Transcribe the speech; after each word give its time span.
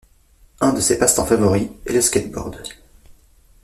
Un 0.61 0.73
de 0.73 0.79
ses 0.81 0.97
passes 0.97 1.13
temps 1.13 1.27
favoris 1.27 1.69
est 1.85 1.93
le 1.93 2.01
skateboard. 2.01 2.63